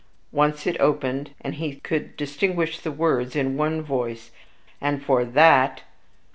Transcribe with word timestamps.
Once 0.31 0.65
it 0.65 0.75
opened, 0.79 1.29
and 1.41 1.53
he 1.53 1.75
could 1.75 2.17
distinguish 2.17 2.79
the 2.79 2.91
words, 2.91 3.35
in 3.35 3.55
one 3.55 3.83
voice, 3.83 4.31
"And 4.81 4.99
for 5.03 5.23
THAT!" 5.23 5.83